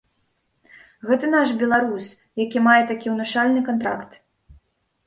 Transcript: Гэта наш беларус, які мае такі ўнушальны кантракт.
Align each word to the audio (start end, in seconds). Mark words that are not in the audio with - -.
Гэта 1.09 1.25
наш 1.35 1.49
беларус, 1.61 2.09
які 2.45 2.65
мае 2.69 2.79
такі 2.95 3.07
ўнушальны 3.17 3.61
кантракт. 3.71 4.11